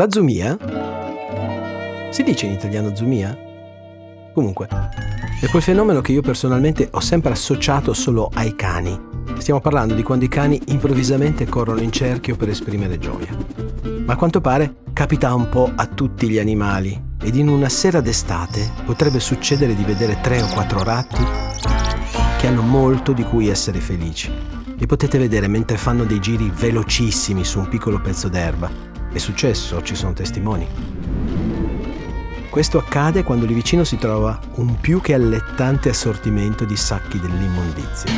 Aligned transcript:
La 0.00 0.10
zumia? 0.10 0.56
Si 2.08 2.22
dice 2.22 2.46
in 2.46 2.52
italiano 2.52 2.96
zumia? 2.96 3.36
Comunque, 4.32 4.66
è 5.42 5.46
quel 5.48 5.60
fenomeno 5.60 6.00
che 6.00 6.12
io 6.12 6.22
personalmente 6.22 6.88
ho 6.90 7.00
sempre 7.00 7.32
associato 7.32 7.92
solo 7.92 8.30
ai 8.32 8.56
cani. 8.56 8.98
Stiamo 9.36 9.60
parlando 9.60 9.92
di 9.92 10.02
quando 10.02 10.24
i 10.24 10.28
cani 10.28 10.58
improvvisamente 10.68 11.44
corrono 11.44 11.82
in 11.82 11.92
cerchio 11.92 12.34
per 12.34 12.48
esprimere 12.48 12.96
gioia. 12.96 13.36
Ma 14.06 14.14
a 14.14 14.16
quanto 14.16 14.40
pare 14.40 14.76
capita 14.94 15.34
un 15.34 15.50
po' 15.50 15.70
a 15.76 15.84
tutti 15.84 16.30
gli 16.30 16.38
animali 16.38 16.98
ed 17.22 17.36
in 17.36 17.48
una 17.48 17.68
sera 17.68 18.00
d'estate 18.00 18.70
potrebbe 18.86 19.20
succedere 19.20 19.74
di 19.74 19.84
vedere 19.84 20.18
tre 20.22 20.40
o 20.40 20.48
quattro 20.48 20.82
ratti 20.82 21.22
che 22.38 22.46
hanno 22.46 22.62
molto 22.62 23.12
di 23.12 23.22
cui 23.22 23.48
essere 23.48 23.80
felici. 23.80 24.32
Li 24.78 24.86
potete 24.86 25.18
vedere 25.18 25.46
mentre 25.46 25.76
fanno 25.76 26.04
dei 26.04 26.20
giri 26.20 26.50
velocissimi 26.50 27.44
su 27.44 27.58
un 27.58 27.68
piccolo 27.68 28.00
pezzo 28.00 28.28
d'erba 28.28 28.88
è 29.12 29.18
successo, 29.18 29.82
ci 29.82 29.94
sono 29.94 30.12
testimoni. 30.12 30.66
Questo 32.50 32.78
accade 32.78 33.22
quando 33.22 33.46
lì 33.46 33.54
vicino 33.54 33.84
si 33.84 33.96
trova 33.96 34.38
un 34.56 34.80
più 34.80 35.00
che 35.00 35.14
allettante 35.14 35.88
assortimento 35.88 36.64
di 36.64 36.76
sacchi 36.76 37.20
dell'immondizia. 37.20 38.10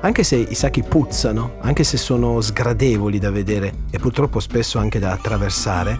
Anche 0.00 0.22
se 0.22 0.36
i 0.36 0.54
sacchi 0.54 0.82
puzzano, 0.82 1.56
anche 1.60 1.84
se 1.84 1.96
sono 1.96 2.40
sgradevoli 2.40 3.18
da 3.18 3.30
vedere 3.30 3.72
e 3.90 3.98
purtroppo 3.98 4.40
spesso 4.40 4.78
anche 4.78 4.98
da 4.98 5.12
attraversare, 5.12 5.98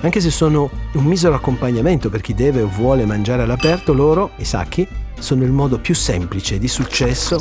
anche 0.00 0.20
se 0.20 0.30
sono 0.30 0.70
un 0.92 1.04
misero 1.04 1.34
accompagnamento 1.34 2.10
per 2.10 2.20
chi 2.20 2.34
deve 2.34 2.62
o 2.62 2.68
vuole 2.68 3.06
mangiare 3.06 3.42
all'aperto, 3.42 3.92
loro, 3.92 4.30
i 4.36 4.44
sacchi, 4.44 4.86
sono 5.18 5.44
il 5.44 5.52
modo 5.52 5.78
più 5.78 5.94
semplice 5.94 6.58
di 6.58 6.68
successo 6.68 7.38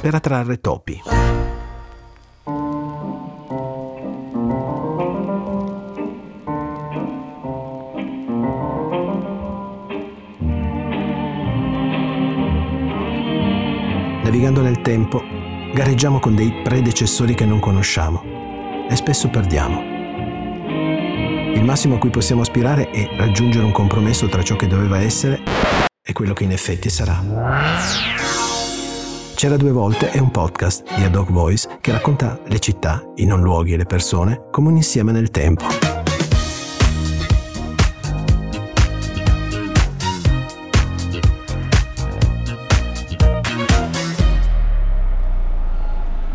per 0.00 0.14
attrarre 0.14 0.60
topi. 0.60 1.25
Navigando 14.46 14.62
nel 14.62 14.80
tempo, 14.80 15.22
gareggiamo 15.74 16.20
con 16.20 16.34
dei 16.36 16.62
predecessori 16.62 17.34
che 17.34 17.44
non 17.44 17.58
conosciamo 17.58 18.22
e 18.88 18.94
spesso 18.94 19.28
perdiamo. 19.28 19.82
Il 21.54 21.64
massimo 21.64 21.96
a 21.96 21.98
cui 21.98 22.10
possiamo 22.10 22.42
aspirare 22.42 22.90
è 22.90 23.08
raggiungere 23.16 23.64
un 23.64 23.72
compromesso 23.72 24.26
tra 24.28 24.42
ciò 24.42 24.54
che 24.54 24.68
doveva 24.68 25.00
essere 25.00 25.40
e 26.00 26.12
quello 26.12 26.32
che 26.32 26.44
in 26.44 26.52
effetti 26.52 26.88
sarà. 26.88 27.22
C'era 29.34 29.56
due 29.56 29.72
volte 29.72 30.10
è 30.10 30.18
un 30.18 30.30
podcast 30.30 30.94
di 30.94 31.02
Ad 31.02 31.14
Hoc 31.14 31.30
Voice 31.30 31.78
che 31.80 31.92
racconta 31.92 32.38
le 32.46 32.58
città, 32.58 33.02
i 33.16 33.26
non 33.26 33.42
luoghi 33.42 33.72
e 33.72 33.76
le 33.76 33.86
persone 33.86 34.46
come 34.50 34.68
un 34.68 34.76
insieme 34.76 35.12
nel 35.12 35.30
tempo. 35.30 35.95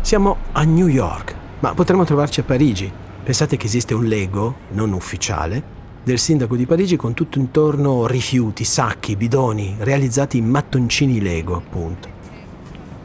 Siamo 0.02 0.36
a 0.50 0.64
New 0.64 0.88
York, 0.88 1.34
ma 1.60 1.74
potremmo 1.74 2.04
trovarci 2.04 2.40
a 2.40 2.42
Parigi. 2.42 2.90
Pensate 3.22 3.56
che 3.56 3.66
esiste 3.66 3.94
un 3.94 4.04
Lego, 4.04 4.56
non 4.72 4.92
ufficiale, 4.92 5.62
del 6.02 6.18
sindaco 6.18 6.56
di 6.56 6.66
Parigi 6.66 6.96
con 6.96 7.14
tutto 7.14 7.38
intorno 7.38 8.06
rifiuti, 8.08 8.64
sacchi, 8.64 9.14
bidoni, 9.14 9.76
realizzati 9.78 10.38
in 10.38 10.48
mattoncini 10.48 11.20
Lego, 11.20 11.54
appunto. 11.54 12.08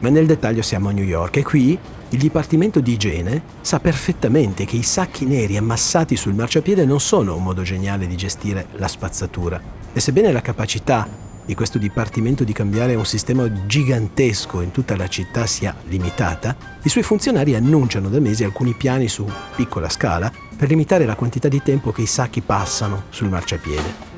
Ma 0.00 0.08
nel 0.08 0.26
dettaglio 0.26 0.60
siamo 0.60 0.88
a 0.88 0.92
New 0.92 1.04
York 1.04 1.36
e 1.36 1.44
qui 1.44 1.78
il 2.10 2.18
Dipartimento 2.18 2.80
di 2.80 2.92
Igiene 2.92 3.42
sa 3.60 3.78
perfettamente 3.78 4.64
che 4.64 4.76
i 4.76 4.82
sacchi 4.82 5.24
neri 5.24 5.56
ammassati 5.56 6.16
sul 6.16 6.34
marciapiede 6.34 6.84
non 6.84 7.00
sono 7.00 7.36
un 7.36 7.44
modo 7.44 7.62
geniale 7.62 8.08
di 8.08 8.16
gestire 8.16 8.66
la 8.72 8.88
spazzatura. 8.88 9.60
E 9.92 10.00
sebbene 10.00 10.32
la 10.32 10.42
capacità 10.42 11.08
di 11.48 11.54
questo 11.54 11.78
dipartimento 11.78 12.44
di 12.44 12.52
cambiare 12.52 12.94
un 12.94 13.06
sistema 13.06 13.50
gigantesco 13.64 14.60
in 14.60 14.70
tutta 14.70 14.96
la 14.96 15.08
città 15.08 15.46
sia 15.46 15.74
limitata, 15.86 16.54
i 16.82 16.90
suoi 16.90 17.02
funzionari 17.02 17.54
annunciano 17.54 18.10
da 18.10 18.20
mesi 18.20 18.44
alcuni 18.44 18.74
piani 18.74 19.08
su 19.08 19.26
piccola 19.56 19.88
scala 19.88 20.30
per 20.54 20.68
limitare 20.68 21.06
la 21.06 21.16
quantità 21.16 21.48
di 21.48 21.62
tempo 21.62 21.90
che 21.90 22.02
i 22.02 22.06
sacchi 22.06 22.42
passano 22.42 23.04
sul 23.08 23.30
marciapiede. 23.30 24.16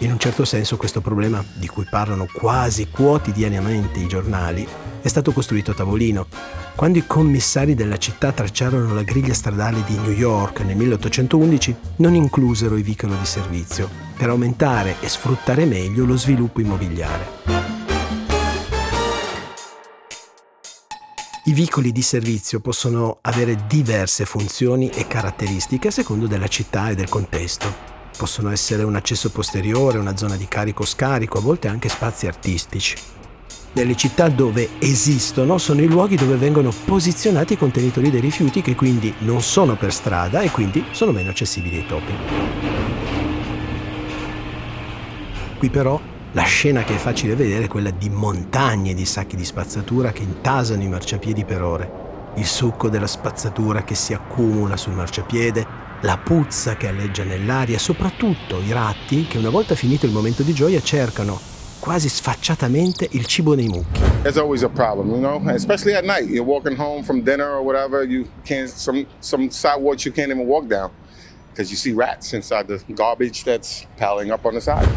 In 0.00 0.12
un 0.12 0.18
certo 0.18 0.44
senso 0.44 0.76
questo 0.76 1.00
problema, 1.00 1.42
di 1.54 1.66
cui 1.66 1.86
parlano 1.88 2.26
quasi 2.30 2.88
quotidianamente 2.90 4.00
i 4.00 4.06
giornali, 4.06 4.68
è 5.00 5.08
stato 5.08 5.32
costruito 5.32 5.70
a 5.70 5.74
tavolino 5.74 6.26
quando 6.80 6.96
i 6.96 7.06
commissari 7.06 7.74
della 7.74 7.98
città 7.98 8.32
tracciarono 8.32 8.94
la 8.94 9.02
griglia 9.02 9.34
stradale 9.34 9.84
di 9.84 9.98
New 9.98 10.12
York 10.12 10.60
nel 10.60 10.76
1811, 10.76 11.76
non 11.96 12.14
inclusero 12.14 12.78
i 12.78 12.82
vicoli 12.82 13.18
di 13.18 13.26
servizio 13.26 13.86
per 14.16 14.30
aumentare 14.30 14.96
e 15.00 15.08
sfruttare 15.10 15.66
meglio 15.66 16.06
lo 16.06 16.16
sviluppo 16.16 16.62
immobiliare. 16.62 17.26
I 21.44 21.52
vicoli 21.52 21.92
di 21.92 22.00
servizio 22.00 22.60
possono 22.60 23.18
avere 23.20 23.66
diverse 23.66 24.24
funzioni 24.24 24.88
e 24.88 25.06
caratteristiche 25.06 25.88
a 25.88 25.90
secondo 25.90 26.26
della 26.26 26.48
città 26.48 26.88
e 26.88 26.94
del 26.94 27.10
contesto. 27.10 27.70
Possono 28.16 28.50
essere 28.50 28.84
un 28.84 28.96
accesso 28.96 29.30
posteriore, 29.30 29.98
una 29.98 30.16
zona 30.16 30.36
di 30.36 30.48
carico-scarico, 30.48 31.36
a 31.36 31.42
volte 31.42 31.68
anche 31.68 31.90
spazi 31.90 32.26
artistici 32.26 33.18
nelle 33.72 33.94
città 33.94 34.28
dove 34.28 34.70
esistono 34.78 35.58
sono 35.58 35.80
i 35.80 35.86
luoghi 35.86 36.16
dove 36.16 36.36
vengono 36.36 36.72
posizionati 36.84 37.52
i 37.52 37.58
contenitori 37.58 38.10
dei 38.10 38.20
rifiuti 38.20 38.62
che 38.62 38.74
quindi 38.74 39.14
non 39.18 39.42
sono 39.42 39.76
per 39.76 39.92
strada 39.92 40.40
e 40.40 40.50
quindi 40.50 40.84
sono 40.90 41.12
meno 41.12 41.30
accessibili 41.30 41.76
ai 41.76 41.86
topi. 41.86 42.12
Qui 45.58 45.68
però 45.70 46.00
la 46.32 46.42
scena 46.42 46.84
che 46.84 46.94
è 46.94 46.98
facile 46.98 47.34
vedere 47.34 47.64
è 47.64 47.68
quella 47.68 47.90
di 47.90 48.08
montagne 48.08 48.94
di 48.94 49.04
sacchi 49.04 49.36
di 49.36 49.44
spazzatura 49.44 50.12
che 50.12 50.22
intasano 50.22 50.82
i 50.82 50.88
marciapiedi 50.88 51.44
per 51.44 51.62
ore, 51.62 51.90
il 52.36 52.46
succo 52.46 52.88
della 52.88 53.06
spazzatura 53.06 53.84
che 53.84 53.94
si 53.94 54.14
accumula 54.14 54.76
sul 54.76 54.94
marciapiede, 54.94 55.88
la 56.02 56.16
puzza 56.16 56.76
che 56.76 56.88
alleggia 56.88 57.24
nell'aria 57.24 57.78
soprattutto 57.78 58.60
i 58.60 58.72
ratti 58.72 59.26
che 59.26 59.38
una 59.38 59.50
volta 59.50 59.74
finito 59.74 60.06
il 60.06 60.12
momento 60.12 60.42
di 60.42 60.54
gioia 60.54 60.80
cercano 60.80 61.59
quasi 61.80 62.08
sfacciatamente 62.08 63.08
il 63.12 63.26
cibo 63.26 63.54
nei 63.54 63.66
mucchi. 63.66 64.00
There's 64.22 64.36
always 64.36 64.62
a 64.62 64.68
problem, 64.68 65.10
you 65.10 65.18
know, 65.18 65.42
especially 65.48 65.94
at 65.94 66.04
night. 66.04 66.28
You're 66.28 66.44
walking 66.44 66.78
home 66.78 67.02
from 67.02 67.22
dinner 67.22 67.50
or 67.50 67.64
whatever, 67.64 68.04
you 68.04 68.26
can't 68.44 68.68
some 68.68 69.06
some 69.18 69.50
sidewalks 69.50 70.04
you 70.04 70.12
can't 70.12 70.30
even 70.30 70.46
walk 70.46 70.66
down 70.66 70.90
because 71.50 71.70
you 71.70 71.76
see 71.76 71.92
rats 71.92 72.32
inside 72.32 72.66
the 72.68 72.80
garbage 72.94 73.42
that's 73.42 73.86
piling 73.96 74.30
up 74.30 74.44
on 74.44 74.52
the 74.52 74.60
side. 74.60 74.88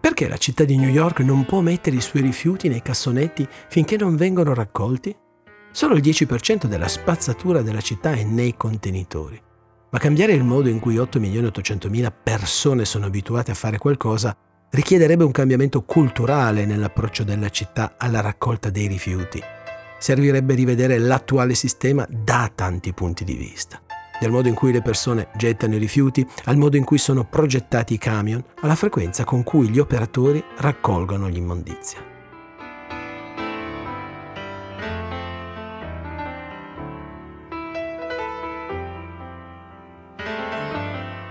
Perché 0.00 0.28
la 0.28 0.38
città 0.38 0.64
di 0.64 0.76
New 0.76 0.90
York 0.90 1.20
non 1.20 1.46
può 1.46 1.60
mettere 1.60 1.96
i 1.96 2.00
suoi 2.00 2.22
rifiuti 2.22 2.68
nei 2.68 2.82
cassonetti 2.82 3.46
finché 3.68 3.96
non 3.96 4.16
vengono 4.16 4.52
raccolti? 4.52 5.16
Solo 5.70 5.94
il 5.94 6.02
10% 6.02 6.66
della 6.66 6.88
spazzatura 6.88 7.62
della 7.62 7.80
città 7.80 8.12
è 8.12 8.24
nei 8.24 8.56
contenitori. 8.56 9.40
Ma 9.90 9.98
cambiare 9.98 10.32
il 10.32 10.44
modo 10.44 10.68
in 10.68 10.78
cui 10.78 10.96
8.800.000 10.96 12.12
persone 12.22 12.84
sono 12.84 13.06
abituate 13.06 13.50
a 13.50 13.54
fare 13.54 13.78
qualcosa 13.78 14.36
richiederebbe 14.70 15.24
un 15.24 15.32
cambiamento 15.32 15.82
culturale 15.82 16.64
nell'approccio 16.64 17.24
della 17.24 17.48
città 17.48 17.94
alla 17.96 18.20
raccolta 18.20 18.70
dei 18.70 18.86
rifiuti. 18.86 19.42
Servirebbe 19.98 20.54
rivedere 20.54 20.98
l'attuale 20.98 21.54
sistema 21.54 22.06
da 22.08 22.50
tanti 22.54 22.92
punti 22.94 23.24
di 23.24 23.34
vista. 23.34 23.82
Dal 24.20 24.30
modo 24.30 24.48
in 24.48 24.54
cui 24.54 24.70
le 24.70 24.82
persone 24.82 25.28
gettano 25.36 25.74
i 25.74 25.78
rifiuti, 25.78 26.26
al 26.44 26.56
modo 26.56 26.76
in 26.76 26.84
cui 26.84 26.98
sono 26.98 27.24
progettati 27.24 27.94
i 27.94 27.98
camion, 27.98 28.44
alla 28.60 28.76
frequenza 28.76 29.24
con 29.24 29.42
cui 29.42 29.68
gli 29.68 29.78
operatori 29.78 30.42
raccolgono 30.58 31.26
l'immondizia. 31.26 32.09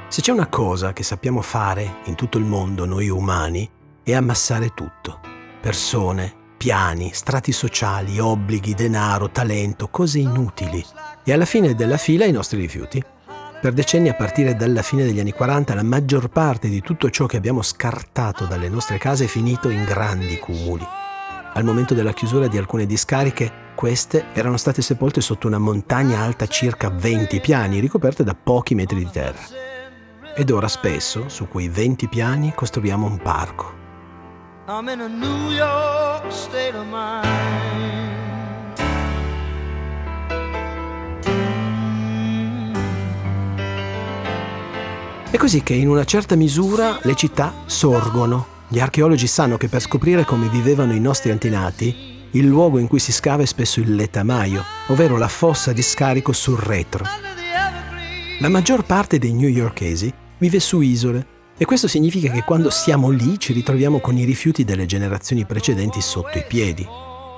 Se 0.09 0.21
c'è 0.21 0.31
una 0.31 0.47
cosa 0.47 0.91
che 0.91 1.03
sappiamo 1.03 1.39
fare 1.39 1.97
in 2.06 2.15
tutto 2.15 2.39
il 2.39 2.44
mondo 2.44 2.85
noi 2.85 3.09
umani 3.09 3.69
è 4.01 4.15
ammassare 4.15 4.73
tutto. 4.73 5.19
Persone, 5.61 6.33
piani, 6.57 7.11
strati 7.13 7.51
sociali, 7.51 8.17
obblighi, 8.17 8.73
denaro, 8.73 9.29
talento, 9.29 9.88
cose 9.89 10.17
inutili. 10.17 10.83
E 11.23 11.31
alla 11.31 11.45
fine 11.45 11.75
della 11.75 11.97
fila 11.97 12.25
i 12.25 12.31
nostri 12.31 12.59
rifiuti. 12.59 13.03
Per 13.61 13.71
decenni 13.71 14.09
a 14.09 14.15
partire 14.15 14.56
dalla 14.56 14.81
fine 14.81 15.03
degli 15.03 15.19
anni 15.19 15.31
40 15.31 15.75
la 15.75 15.83
maggior 15.83 16.29
parte 16.29 16.69
di 16.69 16.81
tutto 16.81 17.11
ciò 17.11 17.27
che 17.27 17.38
abbiamo 17.38 17.61
scartato 17.61 18.45
dalle 18.45 18.67
nostre 18.67 18.97
case 18.97 19.25
è 19.25 19.27
finito 19.27 19.69
in 19.69 19.83
grandi 19.83 20.39
cumuli. 20.39 20.88
Al 21.53 21.63
momento 21.63 21.94
della 21.94 22.13
chiusura 22.13 22.47
di 22.47 22.57
alcune 22.57 22.88
discariche, 22.88 23.67
queste 23.75 24.25
erano 24.33 24.57
state 24.57 24.81
sepolte 24.81 25.21
sotto 25.21 25.45
una 25.45 25.59
montagna 25.59 26.21
alta 26.21 26.47
circa 26.47 26.89
20 26.89 27.39
piani, 27.41 27.79
ricoperte 27.79 28.23
da 28.23 28.33
pochi 28.33 28.73
metri 28.73 28.97
di 28.97 29.09
terra. 29.11 29.69
Ed 30.36 30.52
ora 30.52 30.68
spesso, 30.68 31.30
su 31.30 31.48
quei 31.48 31.70
20 31.70 32.08
piani, 32.08 32.54
costruiamo 32.56 33.06
un 33.06 33.18
parco. 33.18 33.78
I'm 34.68 34.88
in 34.88 35.00
a 35.00 35.08
New 35.08 35.52
York 35.52 36.31
state 36.31 36.76
of 36.76 36.86
mind. 36.86 37.70
È 45.31 45.38
così 45.38 45.62
che 45.62 45.74
in 45.74 45.88
una 45.88 46.06
certa 46.06 46.36
misura 46.36 47.00
le 47.04 47.16
città 47.16 47.54
sorgono. 47.66 48.58
Gli 48.68 48.80
archeologi 48.80 49.28
sanno 49.28 49.58
che 49.58 49.68
per 49.68 49.81
scoprire 49.81 50.26
come 50.26 50.50
vivevano 50.50 50.94
i 50.94 51.00
nostri 51.00 51.31
antenati, 51.31 52.28
il 52.31 52.46
luogo 52.46 52.78
in 52.78 52.88
cui 52.88 53.00
si 53.00 53.12
scava 53.12 53.44
è 53.44 53.46
spesso 53.46 53.80
il 53.80 53.96
letamaio, 53.96 54.64
ovvero 54.88 55.18
la 55.18 55.28
fossa 55.28 55.72
di 55.72 55.81
scarico 55.81 56.31
sul 56.31 56.58
retro. 56.58 57.29
La 58.41 58.47
maggior 58.47 58.86
parte 58.86 59.19
dei 59.19 59.33
newyorkesi 59.33 60.13
vive 60.38 60.62
su 60.62 60.80
isole 60.80 61.27
e 61.57 61.65
questo 61.65 61.89
significa 61.89 62.31
che 62.31 62.44
quando 62.44 62.69
siamo 62.69 63.09
lì 63.09 63.38
ci 63.38 63.51
ritroviamo 63.51 64.00
con 64.00 64.18
i 64.18 64.24
rifiuti 64.24 64.63
delle 64.63 64.86
generazioni 64.86 65.44
precedenti 65.44 66.00
sotto 66.00 66.38
i 66.38 66.45
piedi. 66.47 66.88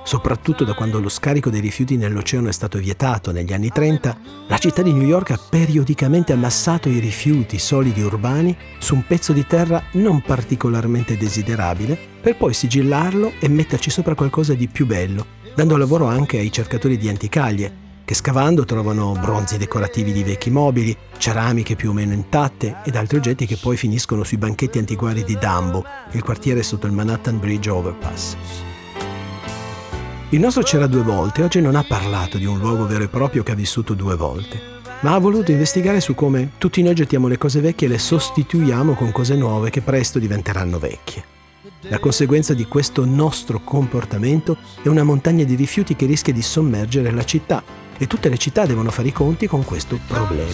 Soprattutto 0.04 0.64
da 0.64 0.76
quando 0.76 1.00
lo 1.00 1.10
scarico 1.10 1.50
dei 1.50 1.60
rifiuti 1.60 1.98
nell'oceano 1.98 2.50
è 2.50 2.52
stato 2.52 2.78
vietato 2.78 3.32
negli 3.32 3.52
anni 3.52 3.70
30, 3.70 4.18
la 4.48 4.58
città 4.60 4.84
di 4.84 4.94
New 4.94 5.08
York 5.08 5.32
ha 5.32 5.40
periodicamente 5.50 6.34
ammassato 6.34 6.88
i 6.88 7.00
rifiuti 7.00 7.58
solidi 7.58 8.04
urbani 8.04 8.56
su 8.78 8.94
un 8.94 9.04
pezzo 9.08 9.34
di 9.34 9.48
terra 9.48 9.84
non 9.94 10.22
particolarmente 10.22 11.18
desiderabile, 11.18 11.98
per 12.22 12.38
poi 12.38 12.54
sigillarlo 12.54 13.34
e 13.40 13.50
metterci 13.50 13.90
sopra 13.90 14.14
qualcosa 14.14 14.54
di 14.54 14.68
più 14.68 14.86
bello, 14.86 15.26
dando 15.56 15.78
lavoro 15.78 16.06
anche 16.06 16.38
ai 16.38 16.52
cercatori 16.52 16.96
di 16.98 17.10
anticaglie, 17.10 17.90
che 18.04 18.14
scavando 18.14 18.66
trovano 18.66 19.14
bronzi 19.14 19.58
decorativi 19.58 20.12
di 20.12 20.24
vecchi 20.24 20.50
mobili, 20.50 20.96
ceramiche 21.18 21.76
più 21.76 21.92
o 21.92 21.94
meno 21.94 22.14
intatte 22.14 22.78
ed 22.84 22.96
altri 22.96 23.18
oggetti 23.18 23.46
che 23.46 23.58
poi 23.58 23.78
finiscono 23.78 24.24
sui 24.24 24.38
banchetti 24.38 24.80
antiguari 24.80 25.24
di 25.24 25.38
Dumbo, 25.38 25.86
il 26.12 26.24
quartiere 26.24 26.64
sotto 26.64 26.88
il 26.88 26.94
Manhattan 26.94 27.40
Bridge 27.40 27.70
Overpass. 27.70 28.36
Il 30.30 30.40
nostro 30.40 30.64
c'era 30.64 30.88
due 30.88 31.04
volte 31.04 31.44
oggi 31.44 31.60
non 31.60 31.76
ha 31.76 31.84
parlato 31.84 32.38
di 32.38 32.46
un 32.46 32.58
luogo 32.58 32.88
vero 32.88 33.04
e 33.04 33.10
proprio 33.10 33.44
che 33.44 33.52
ha 33.52 33.56
vissuto 33.56 33.94
due 33.94 34.16
volte, 34.16 34.62
ma 35.02 35.14
ha 35.14 35.20
voluto 35.20 35.52
investigare 35.52 36.00
su 36.00 36.16
come 36.16 36.52
tutti 36.58 36.82
noi 36.82 36.96
gettiamo 36.96 37.28
le 37.28 37.38
cose 37.38 37.60
vecchie 37.60 37.88
e 37.88 37.90
le 37.90 37.98
sostituiamo 37.98 38.94
con 38.94 39.12
cose 39.12 39.36
nuove 39.36 39.70
che 39.70 39.82
presto 39.82 40.20
diventeranno 40.20 40.80
vecchie. 40.80 41.40
La 41.90 42.00
conseguenza 42.00 42.54
di 42.54 42.66
questo 42.66 43.06
nostro 43.06 43.60
comportamento 43.64 44.58
è 44.82 44.88
una 44.88 45.04
montagna 45.04 45.44
di 45.44 45.56
rifiuti 45.56 45.96
che 45.96 46.06
rischia 46.06 46.32
di 46.32 46.42
sommergere 46.42 47.12
la 47.12 47.26
città 47.26 47.62
e 48.02 48.08
tutte 48.08 48.30
le 48.30 48.38
città 48.40 48.66
devono 48.66 48.90
fare 48.90 49.10
i 49.10 49.14
conti 49.14 49.46
con 49.46 49.64
questo 49.64 50.00
problema. 50.08 50.50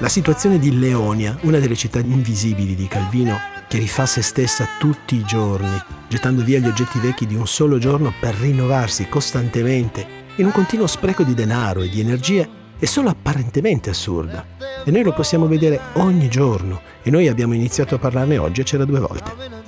La 0.00 0.08
situazione 0.08 0.58
di 0.58 0.76
Leonia, 0.76 1.38
una 1.42 1.60
delle 1.60 1.76
città 1.76 2.00
invisibili 2.00 2.74
di 2.74 2.88
Calvino, 2.88 3.38
che 3.68 3.78
rifà 3.78 4.06
se 4.06 4.22
stessa 4.22 4.66
tutti 4.80 5.14
i 5.14 5.24
giorni, 5.24 5.80
gettando 6.08 6.42
via 6.42 6.58
gli 6.58 6.66
oggetti 6.66 6.98
vecchi 6.98 7.28
di 7.28 7.36
un 7.36 7.46
solo 7.46 7.78
giorno 7.78 8.12
per 8.18 8.34
rinnovarsi 8.34 9.08
costantemente, 9.08 10.04
in 10.36 10.46
un 10.46 10.52
continuo 10.52 10.88
spreco 10.88 11.22
di 11.22 11.34
denaro 11.34 11.82
e 11.82 11.88
di 11.88 12.00
energie, 12.00 12.48
è 12.76 12.86
solo 12.86 13.08
apparentemente 13.08 13.90
assurda. 13.90 14.44
E 14.84 14.90
noi 14.90 15.04
lo 15.04 15.12
possiamo 15.12 15.46
vedere 15.46 15.78
ogni 15.92 16.28
giorno, 16.28 16.80
e 17.04 17.10
noi 17.10 17.28
abbiamo 17.28 17.54
iniziato 17.54 17.94
a 17.94 17.98
parlarne 17.98 18.36
oggi 18.38 18.62
e 18.62 18.64
c'era 18.64 18.84
due 18.84 18.98
volte. 18.98 19.61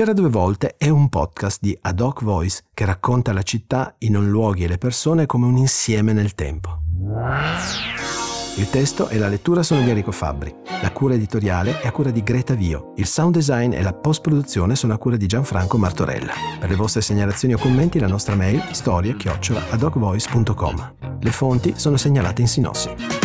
C'era 0.00 0.14
due 0.14 0.30
volte 0.30 0.76
è 0.78 0.88
un 0.88 1.10
podcast 1.10 1.58
di 1.60 1.76
Ad 1.78 2.00
Hoc 2.00 2.24
Voice 2.24 2.64
che 2.72 2.86
racconta 2.86 3.34
la 3.34 3.42
città, 3.42 3.96
i 3.98 4.08
non 4.08 4.30
luoghi 4.30 4.64
e 4.64 4.66
le 4.66 4.78
persone 4.78 5.26
come 5.26 5.44
un 5.44 5.58
insieme 5.58 6.14
nel 6.14 6.34
tempo. 6.34 6.80
Il 8.56 8.70
testo 8.70 9.10
e 9.10 9.18
la 9.18 9.28
lettura 9.28 9.62
sono 9.62 9.82
di 9.82 9.90
Enrico 9.90 10.10
Fabbri, 10.10 10.54
la 10.80 10.90
cura 10.90 11.12
editoriale 11.12 11.82
è 11.82 11.86
a 11.86 11.92
cura 11.92 12.10
di 12.10 12.22
Greta 12.22 12.54
Vio, 12.54 12.94
il 12.96 13.04
sound 13.04 13.34
design 13.34 13.74
e 13.74 13.82
la 13.82 13.92
post-produzione 13.92 14.74
sono 14.74 14.94
a 14.94 14.98
cura 14.98 15.18
di 15.18 15.26
Gianfranco 15.26 15.76
Martorella. 15.76 16.32
Per 16.58 16.70
le 16.70 16.76
vostre 16.76 17.02
segnalazioni 17.02 17.52
o 17.52 17.58
commenti 17.58 17.98
la 17.98 18.08
nostra 18.08 18.34
mail 18.34 18.62
storie-adocvoice.com. 18.70 20.94
Le 21.20 21.30
fonti 21.30 21.74
sono 21.76 21.98
segnalate 21.98 22.40
in 22.40 22.48
sinossi. 22.48 23.19